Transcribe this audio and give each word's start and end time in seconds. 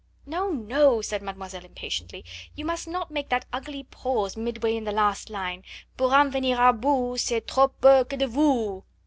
"No! 0.25 0.49
no!" 0.49 1.03
said 1.03 1.21
mademoiselle 1.21 1.63
impatiently; 1.63 2.25
"you 2.55 2.65
must 2.65 2.87
not 2.87 3.11
make 3.11 3.29
that 3.29 3.45
ugly 3.53 3.83
pause 3.83 4.35
midway 4.35 4.75
in 4.75 4.83
the 4.83 4.91
last 4.91 5.29
line: 5.29 5.63
'pour 5.95 6.15
en 6.15 6.31
venir 6.31 6.59
a 6.59 6.73
bout, 6.73 7.19
c'est 7.19 7.45
trop 7.45 7.67
peu 7.81 8.03
que 8.03 8.17
de 8.17 8.25
vous! 8.25 8.83